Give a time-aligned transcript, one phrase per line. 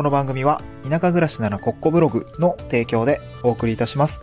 [0.00, 4.22] この番組は田舎暮らしならコッコブログの提供でお送りいたします。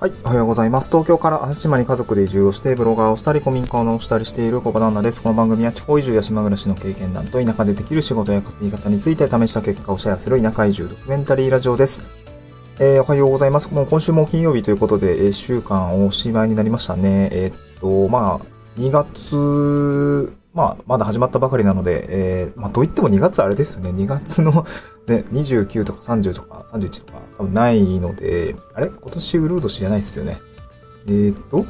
[0.00, 0.88] はい、おはようございます。
[0.88, 5.22] 東京から淡島に家族で移住をして、ブロガーをしたり、古民家を直したりしている小場旦那です。
[5.22, 12.08] この番組は地方移住や島暮らしの経験談と田舎でできる仕事や稼ぎ方について試した結果をシェアする田舎移住ドキュメンタリーラジオです。
[12.78, 13.70] えー、おはようございます。
[13.74, 17.28] もう今週も金曜日ということで、えー、週間おしまいになりましたね。
[17.32, 23.90] えーっと、まあ、2月、まあ、まだ始まったばかりなので、えー、まあ、といっても2月あれですよね。
[23.90, 24.50] 2月の、
[25.06, 28.88] ね、29とか30とか31とか多分ないので、あれ？
[28.88, 30.38] 今年ウルード氏じゃないですよね。
[31.06, 31.64] えー、っと、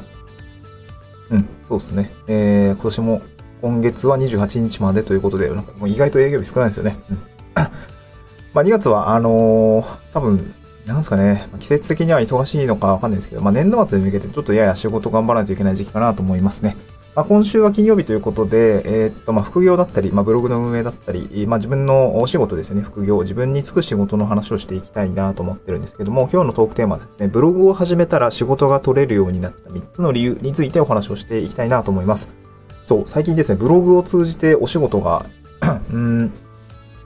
[1.29, 2.11] うん、そうですね。
[2.27, 3.21] えー、今年も
[3.61, 6.97] 今月は28日までということで、なんかもう意外と営業日少ないですよね。
[7.09, 7.17] うん。
[8.53, 10.53] まあ2月は、あのー多分、
[10.85, 16.75] なんですかね、季節的には忙しいのかわかんないですけど、まあ年度末に向けてちょっとやや仕事頑張らないといけない時期かなと思いますね。
[17.19, 32.33] まあ、今週は金曜日ということで、えーっと、まあ、副業だったり、まあ、ブログの運営だったり、まあ、自分のお仕事ですよね、副業、自分につく仕事の話をしていきたいなと思ってるんですけども、今日のトークテーマはですね、ブログを始めたら仕事が取れるようになった3つの理由についてお話をしていきたいなと思います。
[32.85, 35.25] そう、最近ですね、ブログを通じてお仕事が、
[35.91, 36.31] うん、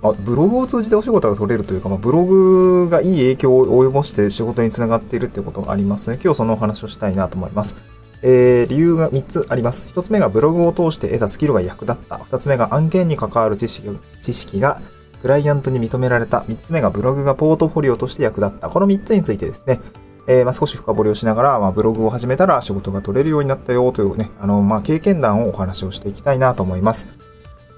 [0.04, 6.20] まあ、ブログを通じてお仕事が取れるというか、まあ、ブログがいい影響を及ぼして仕事につながっているっていうことがありますね。
[6.24, 7.93] 今日そのお話をしたいなと思います。
[8.24, 9.94] えー、理由が3つあります。
[9.94, 12.16] 1つ目がブログを通して得たスキルが役立った。
[12.16, 13.90] 2つ目が案件に関わる知識
[14.22, 14.82] 知識が
[15.22, 16.40] クライアントに認められた。
[16.48, 18.70] 3つ目がブログがポートフォリオとして役立った。
[18.70, 19.82] この3つについてですね、
[20.28, 27.10] えー、まあ、少し深掘りをしながら、まあ、ブログを始めたら仕事が取れるようになったよというね、あの、まあ、経験談をお話をしていきたいなと思います。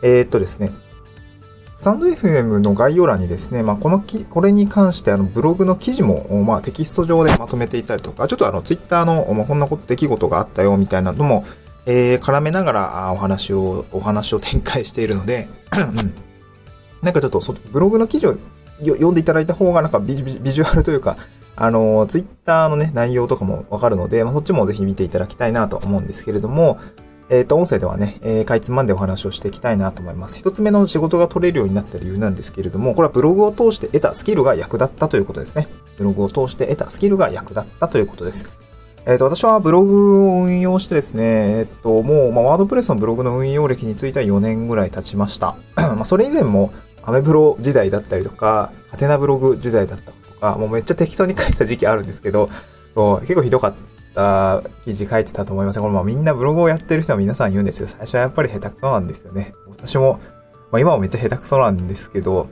[0.03, 0.71] えー、っとですね、
[1.75, 11.43] スタンド FM の概要欄にですね、まあ、このき、これに関してあのブログの記事も、まあ、テキスト上でまとめていたりとか、ちょっとあの、ツイッターの、まあ、こんなこと、出来事があったよ、みたいなのも、
[11.85, 15.49] えー、絡めながら、お話を、お話を展開しているので、
[17.01, 17.41] なんかちょっと、
[17.73, 18.37] ブログの記事を
[18.79, 21.17] 読んでいただいた方が、なんかビジビジュアルというか、
[21.57, 26.79] あの、ツイッターのね、内容とかもわかるので、まあ、そっちもぜひ見ていただきたいなと思うんですけれども、
[27.30, 30.40] えっ、と、音声ではね、えー、かいつまんでお話をしていきたいなと思います。
[30.40, 35.68] 一つ目の仕事が取れるようになった理由なんですけれども、これはブログを通して得たスキルが役立ったということですね。
[35.97, 38.50] ブログを通して得たスキルが役立ったということです。
[39.08, 45.56] えっ、と、私はブログを運用してですね、えっ、と、もう、まあ、ワードプレスのブログの運用歴については4年ぐらい経ちました。
[45.78, 52.50] まあ、それ以前も、アメブロ時代だったりとか、ハテナブログ時代だったとか、もうめっちゃ適当に書いた時期あるんですけど、
[52.94, 53.94] そう、結構ひどかった
[54.85, 55.79] 記事書いてたと思います。
[55.79, 57.87] これまあみんなブログをやってる人は皆さん言うんですよ。
[57.87, 59.53] 最初はやっぱり下手くそなんですよね。
[59.67, 60.19] 私も、
[60.71, 62.47] まあ今もめっちゃ下手くそなんですけど、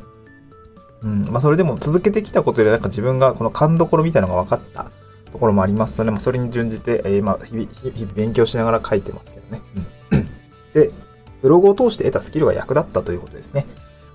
[1.02, 4.92] うん、まあそれでも続けてきたことでなんか自分がこの勘どころみたいなのが分かった
[5.32, 9.62] ところもありますので、まあそれに準じて、えー、まあ日々、日々勉強しながら書いてますけどね。
[10.12, 10.30] うん。
[10.74, 10.92] で、
[11.42, 13.66] ブログを通して得たスキルが役立ったということですね。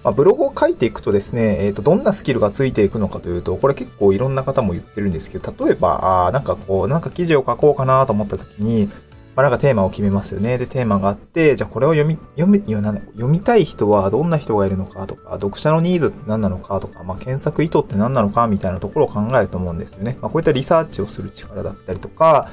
[0.04, 8.88] まあ、ブログを書いていくとですね、えっ、ー、と、どんなスキルがついていくのかというと、これ結構いろんな方も言ってるんですけど、例えば、あなんかこう、なんか記事を書こうかなと思った時に、
[9.34, 10.59] まあ、なんかテーマを決めますよね。
[10.59, 20.19] で、テーマがあって、じゃあこれを読み、読み、読みたい人はどんな人がいるのかとか、読者のニーズって何なのかとか、まあ、検索意図って何なのかみたいなところを考えると思うんですよね。
[20.20, 22.48] まあ、こういったリサーチをする力だったりとか、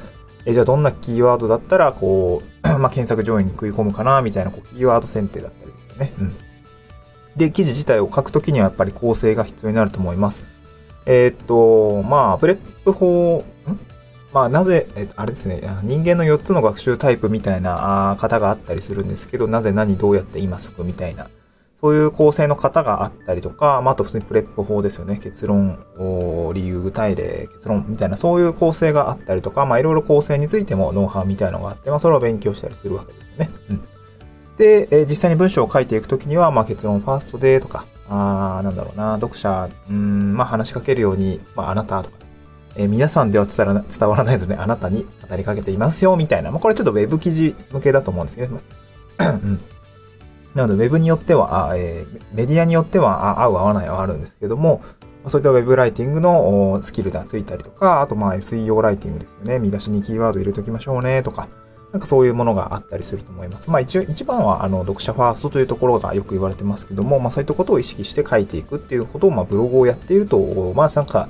[0.45, 6.13] えじゃあどんなキーワードだったら、こう、 まあ、検索上位に食い込むかなみたいな、こう、キーワード選定だったりですよね。
[6.19, 6.35] うん。
[7.35, 10.49] で、記事自体を書くときにはやっぱり構成が必要になると思います。
[11.05, 13.79] えー、っと、まあ、プレップ法、ん？
[14.33, 21.29] まあ、なぜ、えっと、あれですね、人間の4つの学習タイプみたいな方があったりするんですけど、なぜ何どうやって今すぐみたいな、
[21.79, 25.19] そういう構成の方があったりとか、まあ、あと普通にプレップ法ですよね。
[25.21, 25.79] 結論、
[26.53, 33.49] 理由、具体例、結論みたいな、そういう構成があったりとか、まあ、いろいろ構成についてもノウハウみたいなのがあって、まあ、それを勉強したりするわけですよね。
[33.69, 33.87] うん。
[34.57, 42.25] で、え、実際に文章を書いていくときには、まあ、結論ファーストでとか、あーなんだろうな、読者、うん、まあ、話しかけるように、まあ、あなたとか、ね、
[42.77, 46.51] えー、皆さんでは伝わら伝わらないので、あなたに語りかけていますよ、みたいな。
[46.51, 49.59] まあ、これちょっとウェブ記事向けだと思うんですけど、うん。
[50.53, 54.81] なので、ウェブによっては、あえー、メディアによっては、あ合う合わないはあるんですけども、
[55.27, 59.59] そういったウェブライティングのスキルがついたりとか、あとまあ SEO ライティングですよね。
[59.59, 61.47] 見出しにキーワード入れときましょうね、とか。
[61.95, 63.71] なんかそういうものがあったりすると思います。
[63.71, 71.29] まあ一応、一番はあの読者ファーストというところがよく言われてますけども、まあそういったことを意識して書いていくっていうことを、まあブログをやっていると、まあなんか、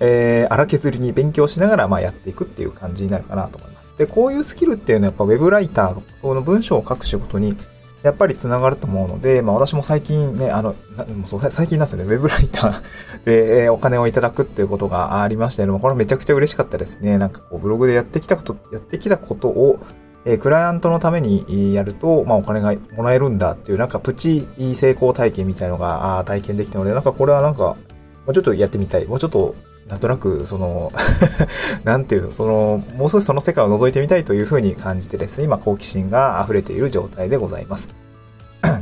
[0.00, 3.94] えー、荒削りに勉強しながら、まあやっていくっていう感じになるかなと思います。
[3.96, 7.54] で、こういうスキルっていうのはやっぱウェブライター、その文章を書く仕事に
[8.02, 17.18] やっぱり繋がると思うので、まあ私も最近ね、あの、もうそう最近なんですよね、ウェブライター で、お金をいただくっていうことがありましたけども、これめちゃくちゃ嬉しかったですね。
[17.18, 19.78] なんかこう、ブログでやってきたこと、やってきたことを、
[20.24, 27.76] え、クライアントのためにやると、まあ、お金がもらえるんだっていう、なんかプチ成功体験みたいのが体験できたので、なんかこれはなんか、
[28.24, 29.06] もうちょっとやってみたい。
[29.06, 29.56] もうちょっと、
[29.88, 30.92] なんとなく、その
[31.84, 37.94] なんていうの、その、もう少しその世界を覗いてみたいというふうに感じてですね、今好奇心が溢れている状態でございます。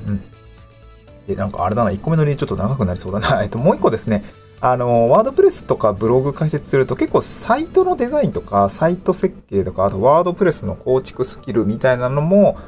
[0.06, 0.22] うん。
[1.26, 3.42] で、なんかあれだな、1個目の理由ちょっと長くなりそうだな。
[3.42, 4.24] えっと、もう1個ですね、
[4.60, 12.58] あの、ワードプレスとかブログ解説すると結構サイトのデザインとか、サイト設計とか、あとワードプレスの構築スキルみたいなのも、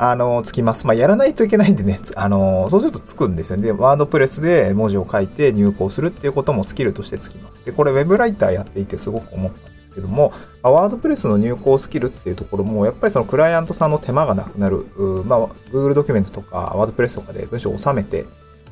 [0.00, 0.86] あの、つきます。
[0.86, 3.64] まあ、やらないといけないんでね、あの、そうするとつくんですよね。
[3.64, 7.64] で、ワードプレスで文字を書いて入稿するっていうこともスキルとしてつきます。
[7.64, 14.86] で、これ Web ライターやっていてすごく思ったんですけども、あ、ワードプレスの入稿スキルっていうところも、やっぱりそのクライアントさんの手間がなくなる、
[15.24, 18.24] まあ、Google ドキュメントとか、ワードプレスとかで文章を収めて、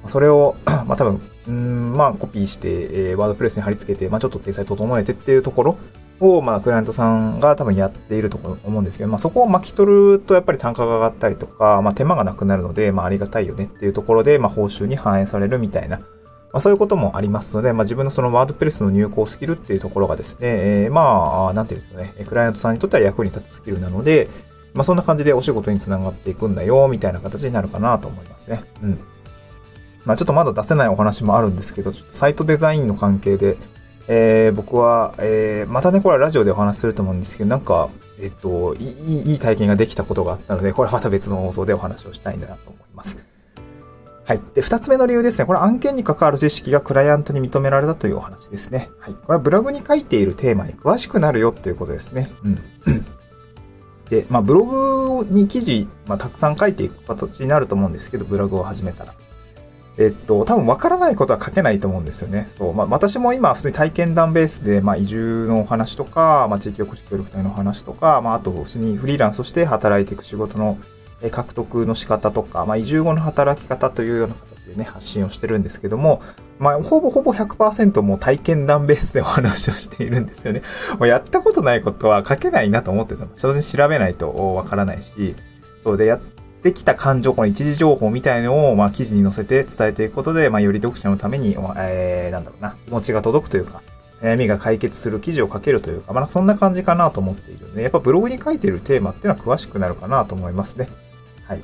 [0.07, 0.55] それを、
[0.87, 5.79] まあ多分、うん、まあコピーして、え、ワードプレスに貼り付けて、まあちょっと体裁整えてっていうところ
[6.21, 16.05] を、まあクライアントさんが多分やっていると思うんですけど、まあそこを巻き取るとやっぱり単価が上がったりとか、まあ手間がなくなるので、まあありがたいよねっていうところで、まあ報酬に反映されるみたいな、ま
[16.55, 24.29] あそういうこともありますので、まあ自分のそのワードプレスの入稿スキルっていうところがですね、えー、まあ、なんていうんですかね、クライアントさんにとっては役に立つスキルなので、
[24.75, 28.63] まあそんな感じでお仕事につながっていくんだよ、みたいな形になるかなと思いますね。
[28.83, 29.01] うん。
[30.05, 33.57] まあちょっとまだ出せないお話もあるんですけど、サイトデザインの関係で、
[34.09, 37.89] えー、僕は、えー、またね、これはラジオでお話しすると思うんですけど、なんか、
[38.21, 43.19] えっと、いい、いい体験ができたことがあったので、これはまた別の放送でお話をしたいんだなと思います。
[44.25, 44.41] はい。
[44.55, 45.45] で、二つ目の理由ですね。
[45.45, 48.89] これ案件に関わる知識がクライアントに認められたというお話ですね。
[48.99, 49.15] はい。
[49.15, 52.29] これはブログに書いているテーマに詳しくなるよっていうことですね。
[52.43, 52.59] うん。
[54.11, 59.15] で、まあ、ブログに記事、まあ、たくさん書いていく形になると思うんですけど、ブログを始めたら。
[59.99, 62.49] えっと、多分分からないことは書けないと思うんですよね。
[62.51, 62.75] そう。
[62.75, 70.79] まあ、私も今、普通に体験談ベースで、まあ、移住のお話とか、まあ、地域おこし協力隊のお話とか、まあ、あと、普通にフリーランスとして働いていく仕事の
[71.31, 76.21] 獲得の仕方とか、まあ、移住後の働き方というような形でね、発信をしてるんですけども、
[76.59, 80.63] まあ、ほぼほぼ100%もう体験談ベースでお話をしているんですよね。
[80.99, 83.53] もうやったことないことは書けないなと思ってるんですよ。
[83.53, 85.37] 正直調べないとわからないし、
[85.79, 86.21] そうで、やっ
[86.67, 93.85] できた感情、この一時情報みたいのを、まあ、記事に載せて伝えていくことで、まあ、より読者のために、えー、なんだろうな、気持ちが届くというか、
[94.21, 100.89] 悩みが解決する記事を書けるというか、まあ、そんな感じかなと思っているので、やっぱブログに書いているテーマっていうのは詳しくなるかなと思いますね。
[101.45, 101.63] はい。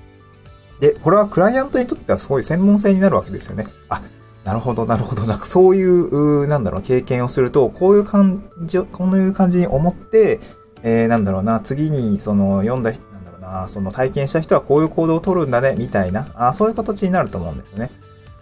[0.80, 3.66] で、これはクライアントにとってはすごい専門性になるわけですよね。
[3.90, 4.00] あ、
[4.44, 5.26] なるほど、なるほど。
[5.26, 10.40] なんかそういう、なんだろう、経験をすると、こういう感じ、こういう感じに思って、
[10.86, 12.92] えー、なんだろうな、次にその読んだ
[13.62, 17.90] あその体験した人はこういう行動を取るんだね、みたいな、あそういう形になると思うんですよね。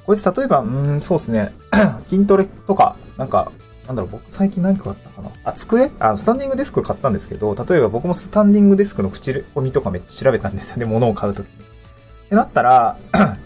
[0.06, 1.52] こいつ例えば、うん、そうですね。
[2.08, 3.52] 筋トレとか、なんか、
[3.86, 5.30] なんだろう、僕最近何か買ったかな？
[5.44, 5.90] あ、机？
[5.98, 11.52] あ、スタンディングデスク買ったんですけど、例えば僕もスタンディングデスクの口コミとかめっちゃ調べたんですよね、物を買うときに。
[11.52, 12.96] ってなったら、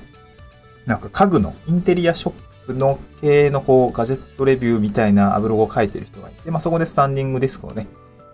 [0.87, 2.35] なんか家具のインテリアショッ
[2.67, 7.87] プの系のこう、ガジェットレビューみたいなアブログを書いてる人がいて、まあそこでスタンディングデスクをね、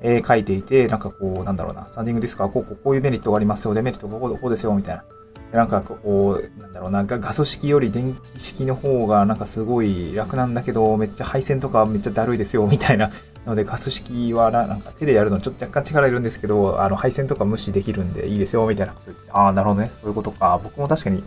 [0.03, 5.05] えー、書いていて、なんかこう、なんだろうな、スタンディングディスクはこう、こうこういうメリットがありますよ、デメリットがこうこうですよ、みたいな。
[5.53, 13.09] なんかこう、なんだろうな、ガス式より電気式の方がなんかすごい楽なんだけど、めっちゃ配線とかめっちゃだるいですよ、みたいな。
[13.45, 19.91] なのでガス式はななんか手でやるのちょっと若干力いるんですけど、あの配線とか無視できるんでいいですよ、みたいなこと言って、ああ、なるほどね。
[20.01, 20.59] そういうことか。
[20.63, 21.23] 僕も確かに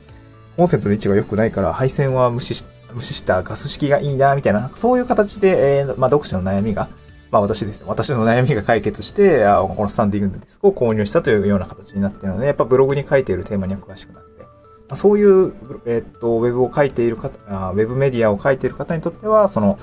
[0.57, 6.89] コンセントの位置が良くないから配線は無視し、無視したガス式がいいな、みたいな、そういう形で、えー、まあ読者の悩みが、
[7.35, 14.47] まあ私ですね、私の悩みが解決して、あこのスタンディングディスクを購入したというような形になっているので、やっぱブログに書いているテーマには詳しくなって、ま
[14.91, 15.53] あ、そういう、
[15.85, 19.77] えっと、ウェブを書いている方あ、ウェブメディアを書いている方にとっては、その、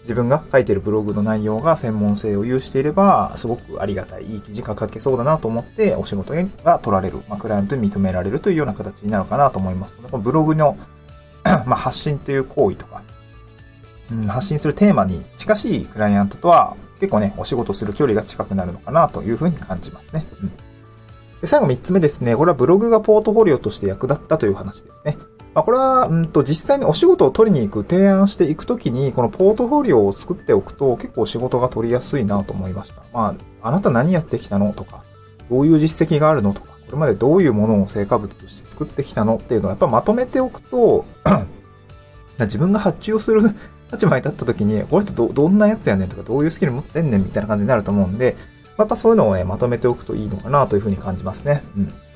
[0.00, 6.32] 自分が書いているブログの内容が専門性を有していれば、すごくありがたい、いい記事が書けそうだなと思って、お仕事
[6.64, 10.78] が取られる、まあ、クライアントに認められるというような形になるかなと思います、このブログの
[11.66, 13.02] まあ、発信という行為とか、
[14.10, 20.24] うん、発信するテーマに近しいクライアントとは、結構ね、お仕事する距離が近くなるのかなというふうに感じますね。
[20.42, 20.52] うん。
[21.40, 22.36] で、最後3つ目ですね。
[22.36, 25.16] これはブログがポートフォリオとして役立ったという話ですね。
[25.54, 33.04] まあ、これは、うんと、実際にお仕事を取りに行く、提案していくときに、このポートフォリオを作っておくと、結構仕事が取りやすいなと思いました。
[33.12, 35.04] まあ、あなた何やってきたのとか、
[35.48, 41.04] どういう実績があるのとか、これまでどういうものを成果物として作ってきたのっていうのをやっぱまとめておくと
[42.40, 43.42] 自分が発注する
[43.94, 48.36] 立場に立った時に、この人ど、どんなやつやねんとか、どういうスキル持ってんねんみたいな感じになると思うんで、
[48.76, 51.62] やっぱそういうのをね、まとめておくといいのかなというふうに感じますね。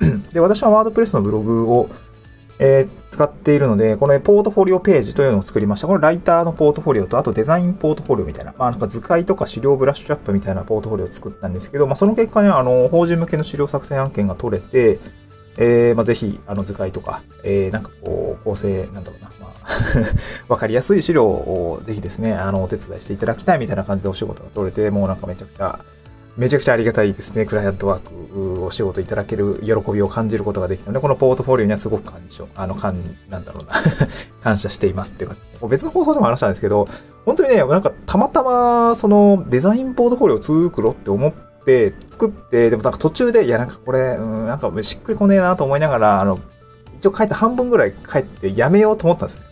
[0.01, 0.23] うん。
[0.33, 1.89] で、私はワードプレスのブログを、
[2.61, 5.87] えー、使っているので、このポートフォリオページというのを作りました。
[5.87, 14.99] これライターのポートフォリオと、あとデザインポートフォリオみたいな、まあなんか図解とか資料ブラッシュアップみたいなポートフォリオを作ったんですけど、まあその結果ね、あの、法人向けの資料作成案件が取れて、
[15.57, 19.31] えー、まあぜひ、あの図解とか、えー、なんかこう、構成、なんだろうな、
[20.47, 25.79] わかりやすい資料をぜひですね、あの、お手伝いしていただきたいみたいな感じでお仕事が取れて、もうなんかめちゃくちゃ、
[26.37, 27.45] めちゃくちゃありがたいですね。
[27.45, 33.73] クライアントワークお仕事いただける喜びを感じることができたので、このポートフォリオにはすごく感謝、あの、感、なんだろうな
[34.41, 35.67] 感謝していますっていう感じですね。
[35.69, 36.87] 別の放送でも話したんですけど、
[37.25, 41.33] 本当にね、なんかたまたま、そのデザインポートフォリオを作ろうって思っ
[41.65, 46.39] て、作って、でもなんか途中で、いやなんかこれ、うん、なんかしっくりこねえなと思いながら、あの、
[46.95, 49.43] 一応書いた半分ぐらい書いてやめようと思ったんですよ。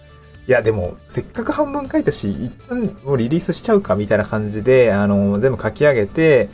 [0.48, 6.50] いや、でも、せっかく半分書いたし、一旦もうリリースしちゃうかみたいな感じで、あの、全部書き上げて、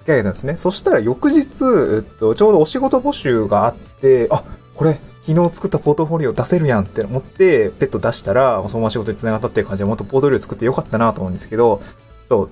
[0.00, 0.56] 書き上げたんですね。
[0.56, 1.64] そしたら翌日、
[1.96, 11.80] えっと、ちょうどお仕事募集があって、あ、これ、昨日作ったポートフォリオ出せるやんって思って、ペット出したら、そのまま仕事に繋がったっていう感じで、もっとポートフォリオ作ってよかったなと思うんですけど、
[12.26, 12.50] そう。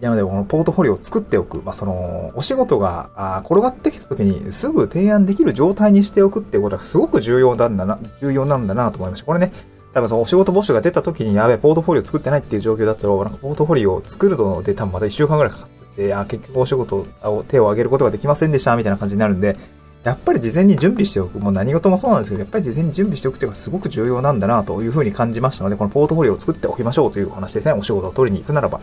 [0.00, 1.62] なので、このポートフォリオを作っておく。
[1.62, 9.26] まあ、その、お仕事が転がってきた時にすぐ提案できる状態にしておくっていうことはすごく重要なんだな、重要なんだなと思いました。
[9.26, 9.52] これね、
[9.96, 19.56] 多分そのお仕事募集が出た時にやべえ、ポートフォリオ作ってないっていう状況だと、なんかポートフォリオを作るので多分また1週間ぐらいかかってて、あ、結局お仕事を手を挙げることができませんでした、みたいな感じになるんで、
[20.04, 21.38] やっぱり事前に準備しておく。
[21.38, 27.72] もう何事もそうなんですけど、やっぱり事前に準備しておくっていうのがすごく重要なんだなというふうに感じましたので、このポートフォリオを作っておきましょうという話ですね。
[27.72, 28.82] お仕事を取りに行くならば。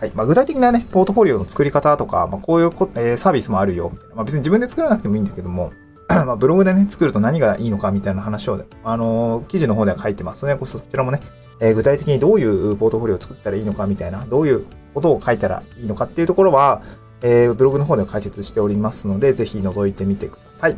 [0.00, 0.12] はい。
[0.14, 4.14] まあ、具体的なね、ポートフォリオの作り方とか、まあ、こういうこ、えー、サービスもあるよ、みたいな。
[4.14, 5.72] まあ、別に自分で作らなくてもいいんだけども、
[6.26, 10.56] ま、ブログでね、作ると何がいいのかみたいな話を、あのー、記事の方では書いてますね。
[10.64, 11.20] そちらもね、
[11.60, 16.82] えー、具体的にどういうポートフォリオを作ったらいいのかみたいな、どういうことを書いたらいいのかっていうところは、
[17.22, 20.76] えー、ブログの方で解説しておりますので、ぜひ覗いてみてください。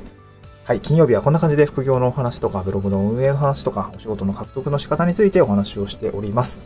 [0.64, 6.62] はい、金曜日はこんな感じで副業のお話とか、ブログの運営の話とか、お仕事の獲得の仕方についてお話をしております。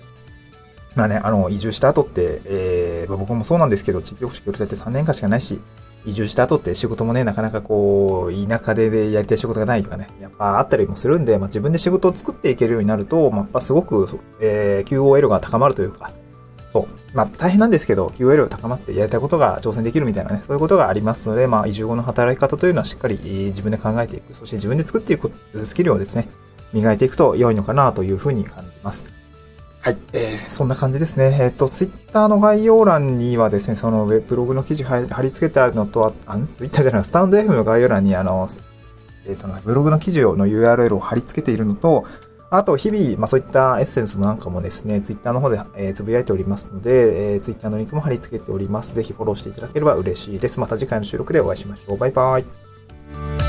[0.95, 5.61] まあね、あの、移住した後って、えー、僕もそうなんですけど、地域おこし協力隊って3年間しかないし、
[6.07, 14.09] 移住した後って仕事もね、なかなかこう、田舎でやりたい仕事がないとかね、やっぱあったりもするんで、まあ、自分で仕事を作っていけるようになると、まあ、やっぱすごく、
[14.41, 16.13] えー、QOL が高まるというか、
[16.73, 16.87] そう。
[17.15, 25.33] まあ、大変なんですけど、QOL が高まってやりたいことが挑戦できるみたいなね、そういうことがありますので、まあ、移住後の働き方というのはしっかり自分で考えていく、そして自分で作っていく
[25.65, 26.29] スキルをですね、
[26.73, 29.18] 磨いていくと良いのかなというふうに感じます。
[29.81, 29.97] はい。
[30.13, 31.39] えー、そんな感じですね。
[31.41, 38.49] えっ、ー、と、ツイッターの概要欄にはですね、そのウェブログの記事貼り付けてあるのと、あ、あツイッターじゃない、スタンド F の概要欄にあの、
[39.27, 42.05] えっ、ー、と、ブログの記事の URL を貼り付けているのと、
[42.51, 48.95] あと、日々、まあ、そういったエッセンスなんかもですね、ツイッターの方で、えー、つぶやいておりますので、えー、ツイッターのリンクも貼り付けております。
[48.95, 50.59] ぜひフォローしていただければ嬉しいです。
[50.59, 51.99] また次回の収録でお会いしましょう。
[51.99, 53.48] バイバイ。